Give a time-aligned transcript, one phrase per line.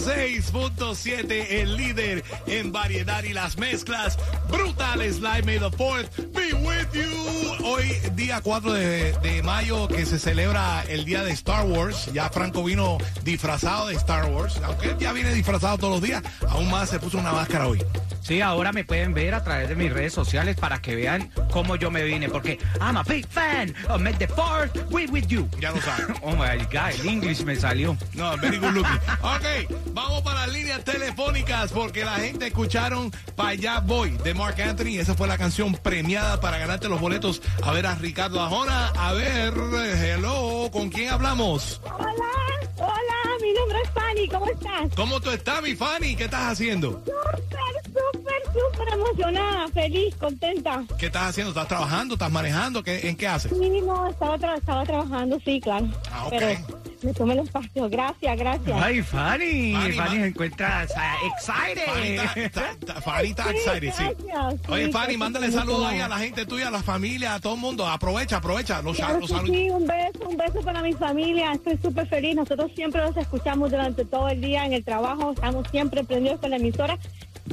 [0.00, 5.20] 106.7, el líder en variedad y las mezclas brutales.
[5.20, 7.19] Live May the 4th be with you.
[7.62, 12.10] Hoy, día 4 de, de mayo, que se celebra el día de Star Wars.
[12.12, 14.60] Ya Franco vino disfrazado de Star Wars.
[14.64, 17.82] Aunque él ya viene disfrazado todos los días, aún más se puso una máscara hoy.
[18.22, 21.76] Sí, ahora me pueden ver a través de mis redes sociales para que vean cómo
[21.76, 25.48] yo me vine, porque I'm a big fan of Make the Fourth We With You.
[25.60, 26.14] Ya lo saben.
[26.22, 27.96] Oh my God, el English me salió.
[28.14, 29.00] No, very good looking.
[29.22, 34.60] Ok, vamos para las líneas telefónicas porque la gente escucharon Pa' allá voy de Mark
[34.60, 34.98] Anthony.
[34.98, 38.88] Esa fue la canción premiada para ganarte los boletos a ver a Ricardo Ajona.
[38.96, 41.80] A ver, hello, ¿con quién hablamos?
[41.84, 42.30] Hola,
[42.76, 44.94] hola, mi nombre es Fanny, ¿cómo estás?
[44.96, 46.16] ¿Cómo tú estás, mi Fanny?
[46.16, 47.02] ¿Qué estás haciendo?
[47.04, 50.84] Súper, súper, súper emocionada, feliz, contenta.
[50.98, 51.50] ¿Qué estás haciendo?
[51.50, 52.14] ¿Estás trabajando?
[52.14, 52.82] ¿Estás manejando?
[52.82, 53.52] ¿Qué, ¿En qué haces?
[53.52, 55.88] Sí, no, estaba, tra- estaba trabajando, sí, claro.
[56.12, 56.30] Ah, ok.
[56.38, 58.82] Pero me tomé el espacio, gracias, gracias.
[58.82, 62.42] Ay, Fanny, Fanny, Fanny, se encuentra Fanny está, excited.
[62.44, 64.04] está- está- Fanny está excited, sí.
[64.26, 67.40] gracias, sí, Oye, Fanny, mándale saludos ahí a la gente tuya, a la familia, a
[67.40, 67.86] todo el mundo.
[67.86, 68.82] Aprovecha, aprovecha.
[68.82, 69.56] Los, Claro los saludos.
[69.56, 71.52] sí, un beso, un beso para mi familia.
[71.52, 72.34] Estoy súper feliz.
[72.36, 75.32] Nosotros siempre los escuchamos durante todo el día en el trabajo.
[75.32, 76.98] Estamos siempre prendidos con la emisora.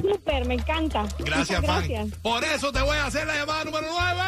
[0.00, 1.06] Súper, me encanta.
[1.18, 1.88] Gracias, Muchas Fanny.
[1.94, 2.18] gracias.
[2.20, 4.20] Por eso te voy a hacer la llamada número 9.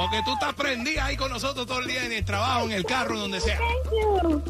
[0.00, 2.86] Porque tú estás prendida ahí con nosotros todo el día en el trabajo, en el
[2.86, 3.58] carro, donde sea.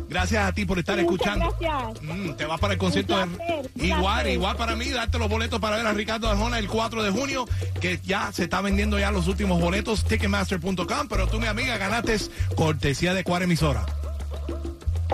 [0.09, 1.56] Gracias a ti por estar muchas escuchando.
[1.59, 2.03] gracias.
[2.05, 3.87] Mm, te vas para el concierto placer, de...
[3.87, 4.33] Igual, placer.
[4.33, 7.49] igual para mí, darte los boletos para ver a Ricardo Arjona el 4 de junio,
[7.81, 12.17] que ya se está vendiendo ya los últimos boletos, ticketmaster.com, pero tú, mi amiga, ganaste
[12.55, 13.84] cortesía de cuál emisora.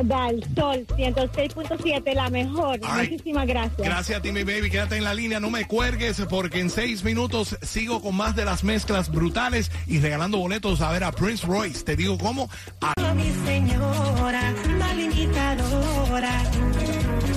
[0.04, 2.78] Dal Sol 106.7, la mejor.
[2.84, 3.08] Ay.
[3.10, 3.78] Muchísimas gracias.
[3.78, 4.70] Gracias a ti, mi baby.
[4.70, 8.44] Quédate en la línea, no me cuelgues, porque en seis minutos sigo con más de
[8.44, 11.84] las mezclas brutales y regalando boletos a ver a Prince Royce.
[11.84, 12.48] Te digo cómo.
[12.80, 14.52] A- mi señora.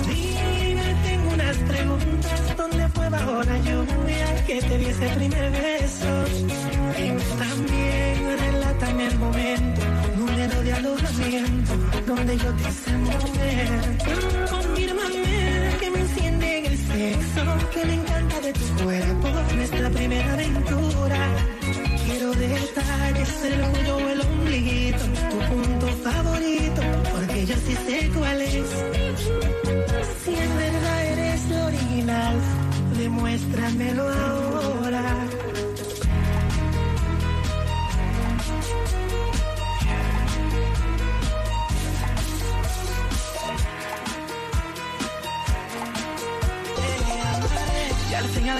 [0.06, 2.56] Dime, tengo unas preguntas.
[2.56, 5.79] ¿Dónde fue bajo la lluvia que te di ese primer beso?
[12.16, 13.70] Donde yo te hice mover.
[14.50, 15.22] Confírmame
[15.80, 21.20] que me enciende en el sexo, que me encanta de tu cuerpo, nuestra primera aventura.
[22.04, 26.82] Quiero detalles, el orgullo o el ombliguito, tu punto favorito,
[27.12, 28.68] porque yo sí sé cuál es.
[30.24, 32.36] Si en verdad eres lo original,
[32.98, 35.29] demuéstramelo ahora.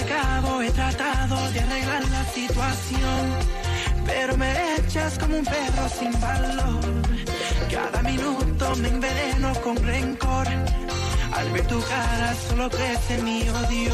[0.05, 3.23] Cabo he tratado de arreglar la situación.
[4.05, 6.81] Pero me echas como un perro sin valor.
[7.71, 10.47] Cada minuto me enveneno con rencor.
[11.33, 13.93] Al ver tu cara solo crece mi odio.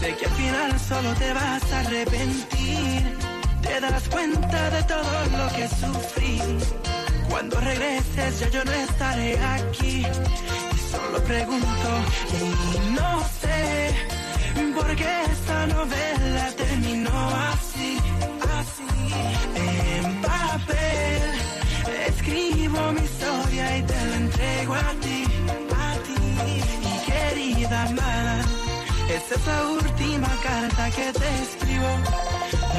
[0.00, 3.18] Sé que al final solo te vas a arrepentir.
[3.62, 6.40] Te darás cuenta de todo lo que sufrí.
[7.30, 10.04] Cuando regreses ya yo no estaré aquí.
[10.74, 11.88] Y solo pregunto
[12.32, 13.43] y no sé
[14.74, 17.98] por qué esta novela terminó así,
[18.58, 18.88] así.
[19.56, 21.22] En papel
[22.08, 25.24] escribo mi historia y te la entrego a ti,
[25.86, 26.18] a ti.
[26.92, 28.44] Y querida amada,
[29.08, 31.90] esta es la última carta que te escribo.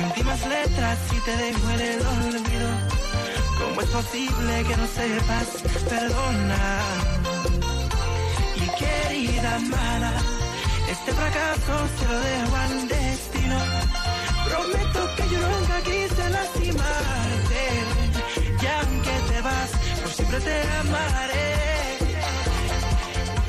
[0.08, 2.70] Últimas letras y te dejo el olvido.
[3.60, 5.48] ¿Cómo es posible que no sepas
[5.90, 7.16] perdonar?
[8.56, 10.14] Y querida amada,
[10.90, 13.58] este fracaso se lo dejo al destino.
[14.46, 17.62] Prometo que yo nunca quise lastimarte.
[18.62, 19.72] Y aunque te vas,
[20.02, 21.56] por siempre te amaré.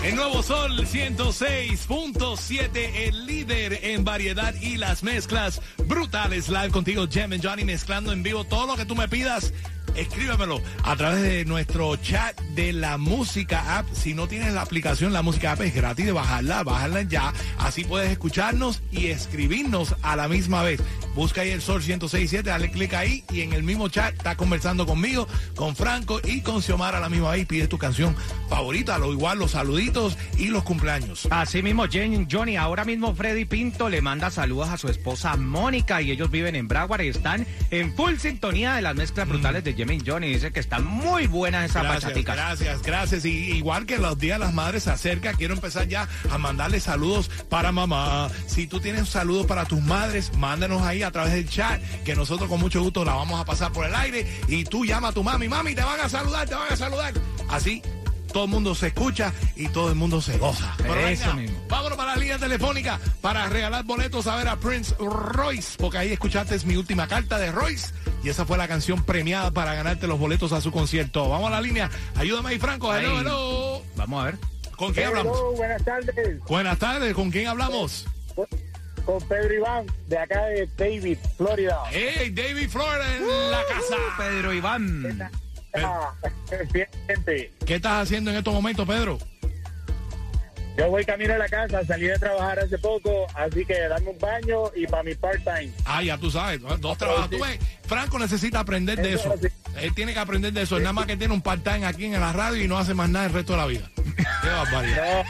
[0.02, 6.48] El nuevo Sol 106.7, el líder en variedad y las mezclas brutales.
[6.48, 9.52] Live contigo, Jem and Johnny, mezclando en vivo todo lo que tú me pidas
[9.96, 13.86] Escríbemelo a través de nuestro chat de la música app.
[13.92, 17.32] Si no tienes la aplicación, la música app es gratis de bajarla, bajarla ya.
[17.58, 20.82] Así puedes escucharnos y escribirnos a la misma vez.
[21.14, 24.84] Busca ahí el Sol 106.7, dale clic ahí y en el mismo chat está conversando
[24.84, 27.46] conmigo, con Franco y con Xiomara a la misma vez.
[27.46, 28.14] Pide tu canción
[28.50, 31.26] favorita, lo igual los saluditos y los cumpleaños.
[31.30, 36.02] Así mismo, Jen, Johnny, ahora mismo Freddy Pinto le manda saludos a su esposa Mónica
[36.02, 39.72] y ellos viven en Broward y están en full sintonía de las mezclas brutales de
[39.72, 40.28] Jem y Johnny.
[40.32, 42.36] Dice que están muy buenas esas Gracias, bachaticas.
[42.36, 43.24] gracias, gracias.
[43.24, 46.80] Y igual que los días de las madres se acerca, quiero empezar ya a mandarle
[46.80, 48.28] saludos para mamá.
[48.46, 52.48] Si tú tienes saludos para tus madres, mándanos ahí a través del chat, que nosotros
[52.48, 54.26] con mucho gusto la vamos a pasar por el aire.
[54.48, 57.14] Y tú llama a tu mami, mami, te van a saludar, te van a saludar.
[57.48, 57.82] Así.
[58.32, 60.74] Todo el mundo se escucha y todo el mundo se goza.
[60.76, 61.58] Pero Eso venga, mismo.
[61.70, 66.12] Vámonos para la línea telefónica para regalar boletos a ver a Prince Royce, porque ahí
[66.12, 67.86] escuchaste mi última carta de Royce
[68.22, 71.28] y esa fue la canción premiada para ganarte los boletos a su concierto.
[71.28, 71.90] Vamos a la línea.
[72.14, 72.94] Ayúdame ahí, Franco.
[72.94, 73.82] Hello, hello.
[73.96, 74.38] Vamos a ver.
[74.76, 75.56] ¿Con quién hablamos?
[75.56, 76.40] Buenas tardes.
[76.48, 77.14] Buenas tardes.
[77.14, 78.06] ¿Con quién hablamos?
[79.04, 81.78] Con Pedro Iván, de acá de David, Florida.
[81.90, 83.96] Hey, David Florida en la casa.
[84.18, 85.30] Pedro Iván.
[87.06, 87.52] Gente.
[87.64, 89.18] ¿Qué estás haciendo en estos momentos, Pedro?
[90.76, 94.18] Yo voy camino a la casa, salí de trabajar hace poco, así que dame un
[94.18, 95.72] baño y para mi part-time.
[95.86, 97.30] Ah, ya tú sabes, dos trabajos.
[97.30, 99.34] Tú ves, Franco necesita aprender de eso.
[99.80, 100.76] Él tiene que aprender de eso.
[100.76, 103.08] Él nada más que tiene un part-time aquí en la radio y no hace más
[103.08, 103.90] nada el resto de la vida.
[103.94, 105.24] Qué barbaridad.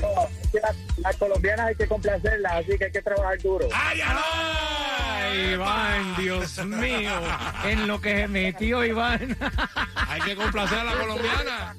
[0.00, 3.38] No, no, es que las, las colombianas hay que complacerlas, así que hay que trabajar
[3.38, 3.68] duro.
[3.72, 4.00] ¡Ay!
[4.02, 7.12] Ay, Iván, Dios mío.
[7.64, 9.36] En lo que se metió Iván.
[10.08, 11.76] Hay que complacer a la colombiana.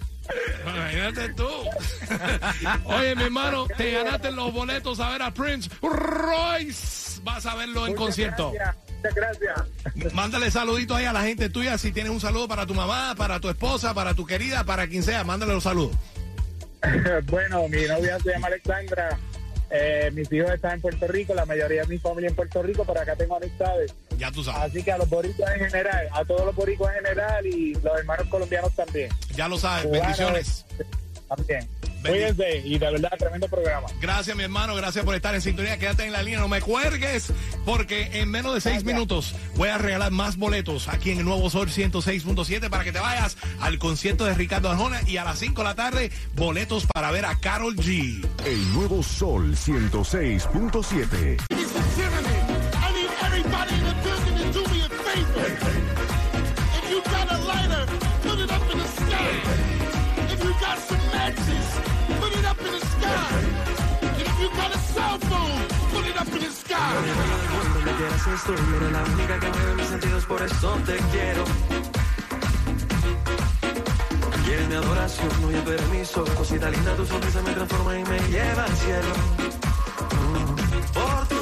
[0.65, 1.47] Imagínate tú.
[2.85, 7.19] Oye, mi hermano, te ganaste los boletos a ver a Prince Royce.
[7.23, 8.51] Vas a verlo en Muchas concierto.
[8.51, 10.13] gracias, Muchas gracias.
[10.13, 11.77] Mándale saluditos ahí a la gente tuya.
[11.77, 15.03] Si tienes un saludo para tu mamá, para tu esposa, para tu querida, para quien
[15.03, 15.95] sea, mándale los saludos.
[17.25, 19.17] bueno, mi novia se llama Alexandra.
[19.73, 22.83] Eh, mis hijos están en Puerto Rico, la mayoría de mi familia en Puerto Rico,
[22.85, 23.93] pero acá tengo amistades.
[24.17, 24.71] Ya tú sabes.
[24.71, 27.97] Así que a los boricuas en general, a todos los boricuas en general y los
[27.97, 29.09] hermanos colombianos también.
[29.35, 29.85] Ya lo sabes.
[29.85, 30.65] Cubanos, Bendiciones.
[31.29, 31.67] También.
[32.01, 33.87] Cuídense y de verdad, tremendo programa.
[33.99, 34.75] Gracias, mi hermano.
[34.75, 35.77] Gracias por estar en sintonía.
[35.77, 36.39] Quédate en la línea.
[36.39, 37.31] No me cuelgues,
[37.65, 41.49] porque en menos de seis minutos voy a regalar más boletos aquí en el Nuevo
[41.49, 45.61] Sol 106.7 para que te vayas al concierto de Ricardo Arjona y a las 5
[45.61, 48.25] de la tarde boletos para ver a Carol G.
[48.45, 51.37] El nuevo Sol 106.7.
[51.51, 55.47] I need everybody in the building to do me a favor.
[56.77, 57.85] If you got a lighter,
[58.23, 59.80] put it up in the sky.
[60.43, 61.67] You got some matches,
[62.19, 63.61] put it up in the sky.
[68.91, 69.39] La única
[69.77, 71.43] mis sentidos, por eso te quiero.
[76.35, 79.13] Cosita linda, tu sonrisa me transforma y me lleva al cielo.
[80.11, 80.55] Mm.
[80.93, 81.40] Por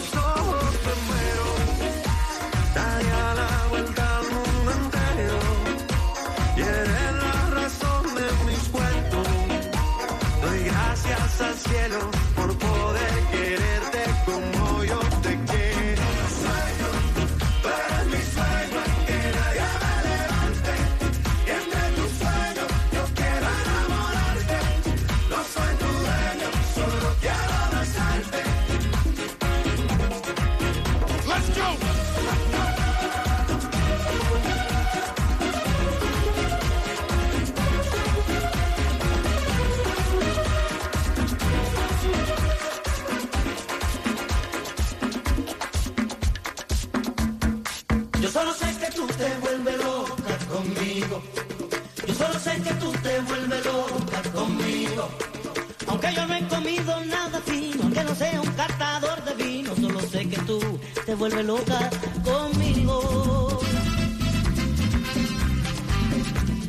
[55.90, 60.00] Aunque yo no he comido nada fino, aunque no sea un catador de vino, solo
[60.02, 60.60] sé que tú
[61.06, 61.90] te vuelves loca
[62.24, 63.60] conmigo.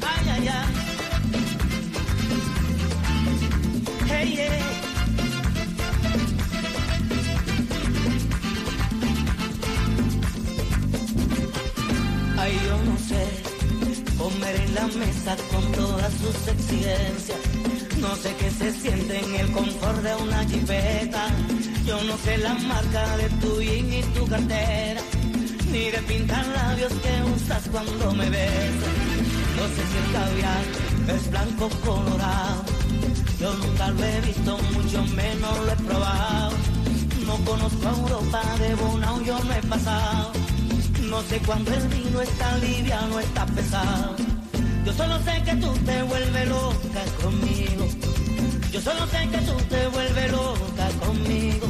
[0.02, 0.66] Ay, ay, ay.
[4.08, 4.80] Hey, yeah.
[12.38, 13.39] Ay, yo no sé
[14.30, 17.38] comer en la mesa con todas sus exigencias.
[18.00, 21.26] No sé qué se siente en el confort de una jipeta.
[21.86, 25.00] Yo no sé la marca de tu jean y tu cartera.
[25.70, 28.96] Ni de pintar labios que usas cuando me besas.
[29.56, 30.64] No sé si el caviar
[31.14, 32.64] es blanco colorado.
[33.40, 36.56] Yo nunca lo he visto, mucho menos lo he probado.
[37.26, 40.49] No conozco a Europa, de Bonao yo no he pasado.
[41.10, 44.14] No sé cuándo el vino está liviano, está pesado.
[44.84, 47.84] Yo solo sé que tú te vuelves loca conmigo.
[48.70, 51.66] Yo solo sé que tú te vuelves loca conmigo.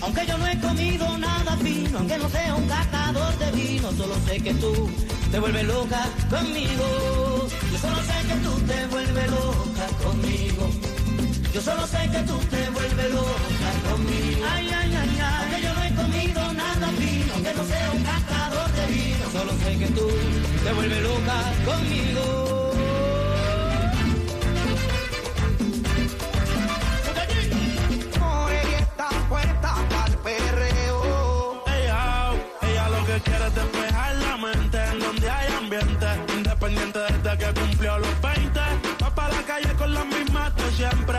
[0.00, 4.14] Aunque yo no he comido nada fino, aunque no sea un catador de vino, solo
[4.26, 4.90] sé que tú
[5.30, 7.48] te vuelves loca conmigo.
[7.72, 10.70] Yo solo sé que tú te vuelves loca conmigo.
[11.52, 14.46] Yo solo sé que tú te vuelves loca conmigo.
[14.50, 15.05] Ay, ay, ay,
[19.46, 20.08] solo sé que tú
[20.64, 22.72] te vuelves loca conmigo.
[28.18, 31.64] More y está puesta pa'l perreo.
[31.66, 36.06] Ella, ella lo que quiere es despejar la mente en donde hay ambiente.
[36.36, 38.60] Independiente desde que cumplió los 20.
[39.02, 41.18] Va para la calle con las mismas de siempre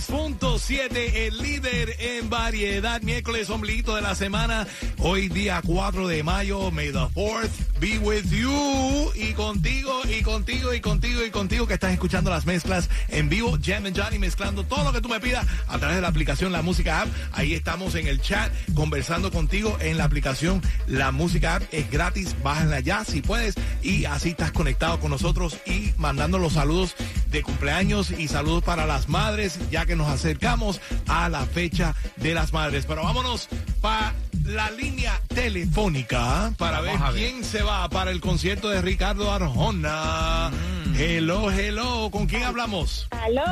[0.00, 3.00] 106.7, el líder en variedad.
[3.00, 4.66] Miércoles, ombliguito de la semana.
[4.98, 6.70] Hoy, día 4 de mayo.
[6.70, 7.50] May the 4th
[7.80, 9.10] be with you.
[9.14, 13.56] Y contigo, y contigo, y contigo, y contigo que estás escuchando las mezclas en vivo.
[13.62, 16.52] Jam and Johnny mezclando todo lo que tú me pidas a través de la aplicación
[16.52, 17.08] La Música App.
[17.32, 21.62] Ahí estamos en el chat conversando contigo en la aplicación La Música App.
[21.72, 23.54] Es gratis, bájala ya si puedes.
[23.82, 26.94] Y así estás conectado con nosotros y mandando los saludos
[27.30, 32.34] de cumpleaños y saludos para las madres, ya que nos acercamos a la fecha de
[32.34, 32.86] las madres.
[32.86, 33.48] Pero vámonos
[33.80, 34.14] para
[34.44, 40.50] la línea telefónica para ver, quién se va para el concierto de Ricardo Arjona.
[40.96, 43.08] Hello, hello, ¿con quién hablamos?
[43.10, 43.42] Aló.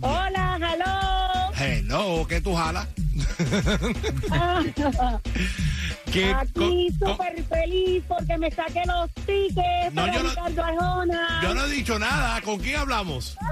[0.00, 1.54] Hola, aló.
[1.58, 2.86] Hello, ¿qué tú jalas?
[6.16, 11.40] ¿Qué Aquí súper feliz porque me saqué los tickets No, para yo no- Ricardo Arjona.
[11.42, 13.36] Yo no he dicho nada, ¿con quién hablamos?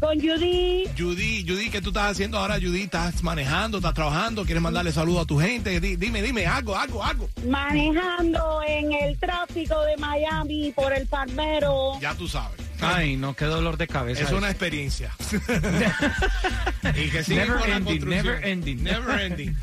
[0.00, 0.84] Con Judy.
[0.98, 2.82] Judy, Judy, ¿qué tú estás haciendo ahora, Judy?
[2.82, 4.44] ¿Estás manejando, estás trabajando?
[4.44, 5.78] ¿Quieres mandarle saludos a tu gente?
[5.78, 7.28] Di- dime, dime, algo, algo, algo.
[7.48, 12.00] manejando en el tráfico de Miami por el Palmero.
[12.00, 12.60] Ya tú sabes.
[12.82, 14.24] Ay, no, qué dolor de cabeza.
[14.24, 15.12] Es una experiencia.
[16.94, 18.08] y que sigue Never con la ending, construcción.
[18.26, 18.82] never ending.
[18.82, 19.56] Never ending.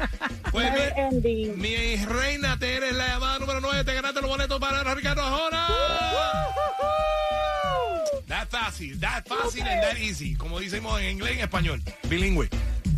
[0.51, 1.01] Pues Never mi,
[1.45, 1.59] ending.
[1.59, 3.83] mi reina, te eres la llamada número 9.
[3.83, 5.67] Te ganaste los boletos para Ricardo Arjona.
[8.27, 10.35] That fácil, that fácil and that easy.
[10.35, 11.81] Como decimos en inglés y en español.
[12.07, 12.47] Bilingüe.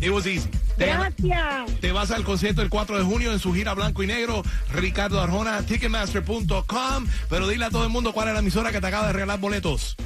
[0.00, 0.48] It was easy.
[0.76, 1.80] Te, Gracias.
[1.80, 4.42] te vas al concierto el 4 de junio en su gira blanco y negro.
[4.72, 7.06] Ricardo Arjona, Ticketmaster.com.
[7.30, 9.38] Pero dile a todo el mundo cuál es la emisora que te acaba de regalar
[9.38, 9.96] boletos.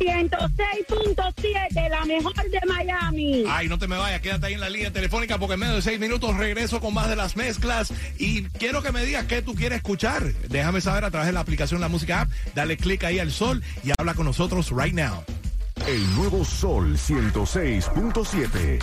[0.00, 3.44] 106.7, la mejor de Miami.
[3.48, 5.82] Ay, no te me vayas, quédate ahí en la línea telefónica porque en medio de
[5.82, 9.54] seis minutos regreso con más de las mezclas y quiero que me digas qué tú
[9.54, 10.22] quieres escuchar.
[10.48, 13.62] Déjame saber a través de la aplicación La Música App, dale clic ahí al sol
[13.84, 15.22] y habla con nosotros right now.
[15.86, 18.78] El nuevo Sol 106.7.